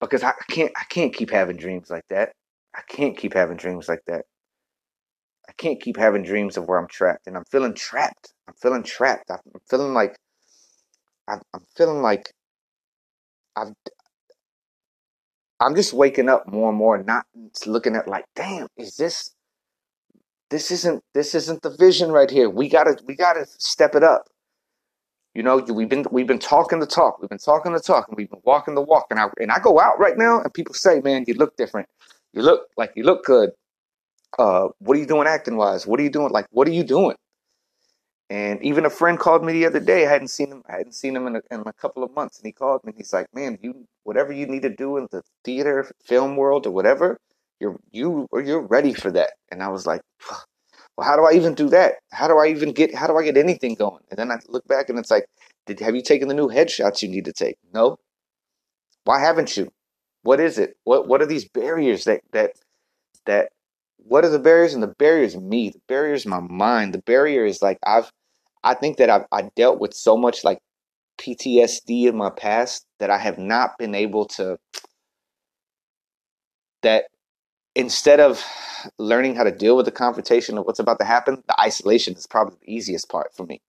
because 0.00 0.22
I 0.22 0.32
can't 0.50 0.72
I 0.76 0.84
can't 0.90 1.14
keep 1.14 1.30
having 1.30 1.56
dreams 1.56 1.90
like 1.90 2.04
that. 2.10 2.32
I 2.74 2.82
can't 2.88 3.16
keep 3.16 3.34
having 3.34 3.56
dreams 3.56 3.88
like 3.88 4.02
that. 4.06 4.24
I 5.48 5.52
can't 5.52 5.80
keep 5.80 5.96
having 5.96 6.22
dreams 6.24 6.56
of 6.56 6.66
where 6.68 6.78
I'm 6.78 6.88
trapped, 6.88 7.26
and 7.26 7.36
I'm 7.36 7.44
feeling 7.50 7.74
trapped. 7.74 8.32
I'm 8.48 8.54
feeling 8.54 8.82
trapped. 8.82 9.30
I'm 9.30 9.40
feeling 9.68 9.94
like 9.94 10.16
I'm, 11.28 11.40
I'm 11.54 11.62
feeling 11.76 12.02
like 12.02 12.32
I've 13.56 13.72
I'm 15.60 15.76
just 15.76 15.92
waking 15.92 16.28
up 16.28 16.48
more 16.48 16.70
and 16.70 16.78
more, 16.78 17.02
not 17.02 17.24
looking 17.66 17.94
at 17.94 18.08
like, 18.08 18.24
damn, 18.34 18.66
is 18.76 18.96
this 18.96 19.32
this 20.50 20.70
isn't 20.70 21.02
this 21.14 21.34
isn't 21.34 21.62
the 21.62 21.70
vision 21.70 22.10
right 22.12 22.30
here. 22.30 22.50
We 22.50 22.68
gotta 22.68 22.98
we 23.06 23.14
gotta 23.14 23.46
step 23.58 23.94
it 23.94 24.02
up. 24.02 24.26
You 25.34 25.42
know, 25.42 25.58
we've 25.58 25.88
been 25.88 26.04
we've 26.10 26.26
been 26.26 26.40
talking 26.40 26.80
the 26.80 26.86
talk, 26.86 27.20
we've 27.20 27.30
been 27.30 27.38
talking 27.38 27.72
the 27.72 27.80
talk, 27.80 28.08
and 28.08 28.16
we've 28.16 28.28
been 28.28 28.42
walking 28.44 28.74
the 28.74 28.82
walk. 28.82 29.06
And 29.10 29.20
I 29.20 29.28
and 29.40 29.52
I 29.52 29.60
go 29.60 29.80
out 29.80 29.98
right 29.98 30.18
now, 30.18 30.42
and 30.42 30.52
people 30.52 30.74
say, 30.74 31.00
"Man, 31.00 31.24
you 31.26 31.34
look 31.34 31.56
different. 31.56 31.88
You 32.34 32.42
look 32.42 32.68
like 32.76 32.92
you 32.96 33.04
look 33.04 33.24
good. 33.24 33.50
Uh, 34.38 34.68
what 34.78 34.96
are 34.96 35.00
you 35.00 35.06
doing 35.06 35.26
acting 35.28 35.56
wise? 35.56 35.86
What 35.86 36.00
are 36.00 36.02
you 36.02 36.10
doing? 36.10 36.30
Like, 36.32 36.46
what 36.50 36.68
are 36.68 36.72
you 36.72 36.84
doing?" 36.84 37.16
And 38.32 38.62
even 38.62 38.86
a 38.86 38.90
friend 38.90 39.18
called 39.18 39.44
me 39.44 39.52
the 39.52 39.66
other 39.66 39.80
day. 39.80 40.06
I 40.06 40.10
hadn't 40.10 40.28
seen 40.28 40.50
him. 40.50 40.62
I 40.68 40.78
hadn't 40.78 40.94
seen 40.94 41.14
him 41.16 41.26
in 41.26 41.36
a, 41.36 41.42
in 41.50 41.60
a 41.66 41.72
couple 41.74 42.02
of 42.02 42.14
months, 42.14 42.38
and 42.38 42.46
he 42.46 42.52
called 42.52 42.82
me. 42.84 42.90
and 42.90 42.98
He's 42.98 43.12
like, 43.12 43.26
"Man, 43.34 43.58
you 43.62 43.86
whatever 44.04 44.32
you 44.32 44.46
need 44.46 44.62
to 44.62 44.74
do 44.84 44.96
in 44.96 45.06
the 45.10 45.22
theater, 45.44 45.90
film 46.10 46.36
world, 46.36 46.66
or 46.66 46.70
whatever, 46.70 47.18
you're 47.60 47.78
you 47.90 48.26
or 48.32 48.40
you're 48.40 48.66
ready 48.76 48.94
for 48.94 49.10
that." 49.12 49.32
And 49.50 49.62
I 49.62 49.68
was 49.68 49.86
like, 49.86 50.02
well, 50.96 51.06
how 51.06 51.16
do 51.16 51.24
I 51.24 51.32
even 51.32 51.54
do 51.54 51.68
that? 51.70 51.94
How 52.12 52.28
do 52.28 52.38
I 52.38 52.48
even 52.48 52.72
get, 52.72 52.94
how 52.94 53.06
do 53.06 53.16
I 53.16 53.24
get 53.24 53.36
anything 53.36 53.74
going? 53.74 54.02
And 54.10 54.18
then 54.18 54.30
I 54.30 54.36
look 54.48 54.66
back 54.66 54.88
and 54.88 54.98
it's 54.98 55.10
like, 55.10 55.26
did, 55.66 55.80
have 55.80 55.96
you 55.96 56.02
taken 56.02 56.28
the 56.28 56.34
new 56.34 56.48
headshots 56.48 57.02
you 57.02 57.08
need 57.08 57.24
to 57.24 57.32
take? 57.32 57.56
No. 57.72 57.98
Why 59.04 59.20
haven't 59.20 59.56
you? 59.56 59.72
What 60.22 60.38
is 60.38 60.58
it? 60.58 60.76
What, 60.84 61.08
what 61.08 61.22
are 61.22 61.26
these 61.26 61.48
barriers 61.48 62.04
that, 62.04 62.20
that, 62.32 62.52
that, 63.26 63.50
what 63.96 64.24
are 64.24 64.28
the 64.28 64.38
barriers? 64.38 64.74
And 64.74 64.82
the 64.82 64.94
barrier 64.98 65.24
is 65.24 65.36
me. 65.36 65.70
The 65.70 65.80
barrier 65.88 66.14
is 66.14 66.26
my 66.26 66.40
mind. 66.40 66.92
The 66.92 67.02
barrier 67.02 67.44
is 67.44 67.62
like, 67.62 67.78
I've, 67.84 68.12
I 68.64 68.74
think 68.74 68.98
that 68.98 69.10
I've, 69.10 69.24
I 69.32 69.50
dealt 69.56 69.80
with 69.80 69.94
so 69.94 70.16
much 70.16 70.44
like 70.44 70.58
PTSD 71.18 72.06
in 72.06 72.16
my 72.16 72.30
past 72.30 72.86
that 72.98 73.10
I 73.10 73.18
have 73.18 73.38
not 73.38 73.78
been 73.78 73.94
able 73.94 74.26
to, 74.26 74.58
that 76.82 77.04
instead 77.74 78.20
of 78.20 78.44
learning 78.98 79.36
how 79.36 79.44
to 79.44 79.52
deal 79.52 79.76
with 79.76 79.86
the 79.86 79.92
confrontation 79.92 80.58
of 80.58 80.64
what's 80.64 80.78
about 80.78 80.98
to 80.98 81.04
happen, 81.04 81.42
the 81.48 81.60
isolation 81.60 82.14
is 82.14 82.26
probably 82.26 82.56
the 82.60 82.72
easiest 82.72 83.08
part 83.08 83.34
for 83.34 83.46
me. 83.46 83.60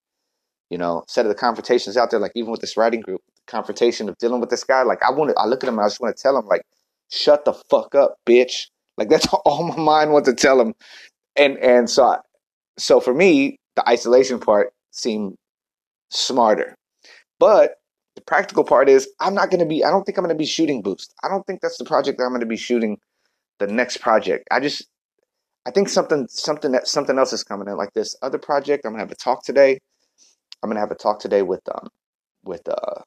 You 0.70 0.78
know, 0.78 1.02
instead 1.02 1.26
of 1.26 1.28
the 1.28 1.36
confrontations 1.36 1.96
out 1.96 2.10
there, 2.10 2.20
like 2.20 2.32
even 2.34 2.50
with 2.50 2.60
this 2.60 2.76
writing 2.76 3.00
group, 3.00 3.20
the 3.36 3.50
confrontation 3.50 4.08
of 4.08 4.16
dealing 4.18 4.40
with 4.40 4.50
this 4.50 4.64
guy, 4.64 4.82
like 4.82 5.02
I 5.02 5.10
want 5.10 5.30
to, 5.30 5.36
I 5.38 5.46
look 5.46 5.62
at 5.62 5.68
him, 5.68 5.78
I 5.78 5.84
just 5.84 6.00
want 6.00 6.16
to 6.16 6.22
tell 6.22 6.36
him, 6.36 6.46
like, 6.46 6.62
shut 7.10 7.44
the 7.44 7.52
fuck 7.52 7.94
up, 7.94 8.16
bitch. 8.26 8.68
Like 8.96 9.08
that's 9.10 9.26
all 9.44 9.68
my 9.68 9.76
mind 9.76 10.12
wants 10.12 10.28
to 10.28 10.34
tell 10.34 10.60
him. 10.60 10.74
And 11.36 11.58
and 11.58 11.88
so 11.90 12.04
I, 12.04 12.18
so 12.78 13.00
for 13.00 13.14
me, 13.14 13.58
the 13.76 13.88
isolation 13.88 14.40
part 14.40 14.72
seemed 14.94 15.36
smarter. 16.10 16.74
But 17.38 17.74
the 18.14 18.22
practical 18.22 18.64
part 18.64 18.88
is 18.88 19.08
I'm 19.20 19.34
not 19.34 19.50
going 19.50 19.60
to 19.60 19.66
be 19.66 19.84
I 19.84 19.90
don't 19.90 20.04
think 20.04 20.18
I'm 20.18 20.24
going 20.24 20.34
to 20.34 20.38
be 20.38 20.46
shooting 20.46 20.82
boost. 20.82 21.14
I 21.22 21.28
don't 21.28 21.46
think 21.46 21.60
that's 21.60 21.78
the 21.78 21.84
project 21.84 22.18
that 22.18 22.24
I'm 22.24 22.30
going 22.30 22.40
to 22.40 22.46
be 22.46 22.56
shooting 22.56 22.98
the 23.58 23.66
next 23.66 23.98
project. 23.98 24.46
I 24.50 24.60
just 24.60 24.86
I 25.66 25.70
think 25.70 25.88
something 25.88 26.26
something 26.28 26.72
that 26.72 26.86
something 26.86 27.18
else 27.18 27.32
is 27.32 27.42
coming 27.42 27.68
in 27.68 27.76
like 27.76 27.92
this 27.94 28.16
other 28.22 28.38
project. 28.38 28.84
I'm 28.84 28.92
gonna 28.92 29.02
have 29.02 29.10
a 29.10 29.16
talk 29.16 29.44
today. 29.44 29.78
I'm 30.62 30.70
gonna 30.70 30.80
have 30.80 30.90
a 30.90 30.96
talk 30.96 31.20
today 31.20 31.42
with 31.42 31.62
um 31.74 31.88
with 32.44 32.68
uh 32.68 33.02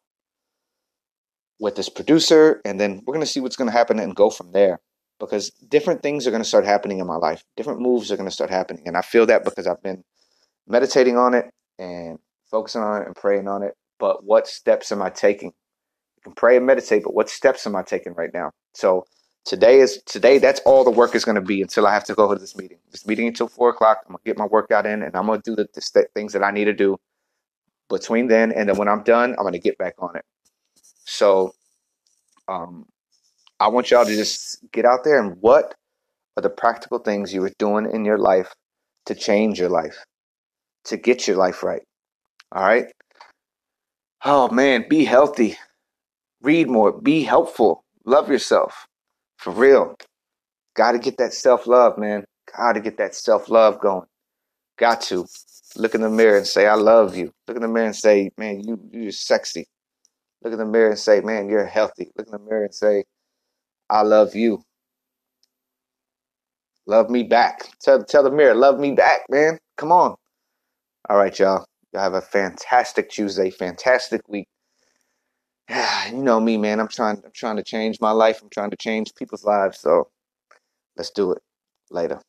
with 1.59 1.75
this 1.75 1.89
producer, 1.89 2.61
and 2.65 2.79
then 2.79 3.01
we're 3.05 3.13
gonna 3.13 3.25
see 3.25 3.39
what's 3.39 3.55
gonna 3.55 3.71
happen 3.71 3.99
and 3.99 4.15
go 4.15 4.29
from 4.29 4.51
there. 4.51 4.79
Because 5.19 5.49
different 5.69 6.03
things 6.03 6.27
are 6.27 6.31
gonna 6.31 6.43
start 6.43 6.65
happening 6.65 6.99
in 6.99 7.07
my 7.07 7.15
life. 7.15 7.43
Different 7.55 7.79
moves 7.79 8.11
are 8.11 8.17
gonna 8.17 8.31
start 8.31 8.49
happening, 8.49 8.83
and 8.87 8.97
I 8.97 9.01
feel 9.01 9.27
that 9.27 9.43
because 9.43 9.67
I've 9.67 9.81
been 9.83 10.03
meditating 10.67 11.17
on 11.17 11.33
it 11.33 11.45
and 11.79 12.19
focusing 12.49 12.81
on 12.81 13.01
it 13.01 13.07
and 13.07 13.15
praying 13.15 13.47
on 13.47 13.63
it. 13.63 13.73
But 13.99 14.23
what 14.23 14.47
steps 14.47 14.91
am 14.91 15.01
I 15.01 15.09
taking? 15.09 15.49
You 15.49 16.21
can 16.23 16.33
pray 16.33 16.57
and 16.57 16.65
meditate, 16.65 17.03
but 17.03 17.13
what 17.13 17.29
steps 17.29 17.67
am 17.67 17.75
I 17.75 17.83
taking 17.83 18.13
right 18.13 18.33
now? 18.33 18.51
So 18.73 19.05
Today 19.47 19.79
is 19.79 20.01
today. 20.05 20.39
That's 20.39 20.59
all 20.65 20.83
the 20.83 20.91
work 20.91 21.15
is 21.15 21.23
going 21.23 21.35
to 21.35 21.41
be 21.41 21.61
until 21.61 21.87
I 21.87 21.93
have 21.93 22.03
to 22.03 22.13
go 22.13 22.33
to 22.33 22.37
this 22.37 22.57
meeting. 22.57 22.79
This 22.91 23.07
meeting 23.07 23.27
until 23.29 23.47
four 23.47 23.69
o'clock. 23.69 23.99
I'm 24.05 24.11
gonna 24.11 24.19
get 24.25 24.37
my 24.37 24.45
workout 24.45 24.85
in, 24.85 25.01
and 25.01 25.15
I'm 25.15 25.25
gonna 25.25 25.41
do 25.41 25.55
the, 25.55 25.65
the 25.73 25.79
st- 25.79 26.07
things 26.13 26.33
that 26.33 26.43
I 26.43 26.51
need 26.51 26.65
to 26.65 26.73
do 26.73 26.97
between 27.89 28.27
then 28.27 28.51
and 28.51 28.67
then 28.67 28.75
when 28.75 28.89
I'm 28.89 29.03
done, 29.03 29.35
I'm 29.37 29.45
gonna 29.45 29.57
get 29.57 29.77
back 29.77 29.95
on 29.99 30.17
it. 30.17 30.25
So, 31.05 31.53
um, 32.49 32.85
I 33.59 33.69
want 33.69 33.89
y'all 33.89 34.03
to 34.05 34.15
just 34.15 34.59
get 34.73 34.83
out 34.83 35.05
there 35.05 35.17
and 35.17 35.37
what 35.39 35.75
are 36.35 36.43
the 36.43 36.49
practical 36.49 36.99
things 36.99 37.33
you 37.33 37.41
are 37.45 37.51
doing 37.57 37.89
in 37.89 38.03
your 38.03 38.17
life 38.17 38.53
to 39.05 39.15
change 39.15 39.59
your 39.59 39.69
life, 39.69 40.03
to 40.87 40.97
get 40.97 41.27
your 41.27 41.37
life 41.37 41.63
right. 41.63 41.81
All 42.51 42.63
right. 42.63 42.87
Oh 44.25 44.49
man, 44.49 44.85
be 44.89 45.05
healthy. 45.05 45.57
Read 46.41 46.69
more. 46.69 46.91
Be 46.91 47.23
helpful. 47.23 47.83
Love 48.05 48.29
yourself. 48.29 48.87
For 49.37 49.51
real. 49.51 49.95
Got 50.75 50.93
to 50.93 50.99
get 50.99 51.17
that 51.17 51.33
self 51.33 51.67
love, 51.67 51.97
man. 51.97 52.25
Got 52.55 52.73
to 52.73 52.79
get 52.79 52.97
that 52.97 53.15
self 53.15 53.49
love 53.49 53.79
going. 53.79 54.07
Got 54.77 55.01
to. 55.03 55.25
Look 55.75 55.93
in 55.95 56.01
the 56.01 56.09
mirror 56.09 56.37
and 56.37 56.47
say, 56.47 56.65
I 56.67 56.75
love 56.75 57.15
you. 57.17 57.31
Look 57.47 57.57
in 57.57 57.61
the 57.61 57.67
mirror 57.67 57.87
and 57.87 57.95
say, 57.95 58.31
man, 58.37 58.61
you, 58.61 58.79
you're 58.91 59.11
sexy. 59.11 59.67
Look 60.43 60.53
in 60.53 60.59
the 60.59 60.65
mirror 60.65 60.91
and 60.91 60.99
say, 60.99 61.21
man, 61.21 61.49
you're 61.49 61.65
healthy. 61.65 62.11
Look 62.17 62.27
in 62.27 62.31
the 62.31 62.39
mirror 62.39 62.65
and 62.65 62.73
say, 62.73 63.03
I 63.89 64.01
love 64.01 64.35
you. 64.35 64.63
Love 66.85 67.09
me 67.09 67.23
back. 67.23 67.69
Tell, 67.81 68.03
tell 68.03 68.23
the 68.23 68.31
mirror, 68.31 68.55
love 68.55 68.79
me 68.79 68.91
back, 68.93 69.21
man. 69.29 69.59
Come 69.77 69.91
on. 69.91 70.15
All 71.09 71.17
right, 71.17 71.37
y'all. 71.39 71.65
Y'all 71.93 72.03
have 72.03 72.15
a 72.15 72.21
fantastic 72.21 73.09
Tuesday, 73.09 73.49
fantastic 73.49 74.27
week. 74.27 74.47
you 75.69 76.17
know 76.17 76.39
me, 76.41 76.57
man. 76.57 76.81
I'm 76.81 76.89
trying. 76.89 77.21
I'm 77.23 77.31
trying 77.33 77.55
to 77.57 77.63
change 77.63 78.01
my 78.01 78.11
life. 78.11 78.41
I'm 78.41 78.49
trying 78.49 78.71
to 78.71 78.77
change 78.77 79.15
people's 79.15 79.45
lives. 79.45 79.79
So 79.79 80.09
let's 80.97 81.11
do 81.11 81.31
it 81.31 81.41
later. 81.91 82.19